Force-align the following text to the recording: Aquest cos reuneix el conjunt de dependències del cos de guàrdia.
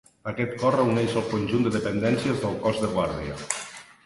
Aquest 0.29 0.53
cos 0.61 0.73
reuneix 0.77 1.13
el 1.21 1.27
conjunt 1.33 1.67
de 1.67 1.73
dependències 1.77 2.41
del 2.47 2.59
cos 2.65 2.81
de 2.87 2.91
guàrdia. 2.97 3.39